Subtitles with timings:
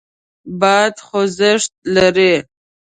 [0.59, 2.33] باد خوځښت لري.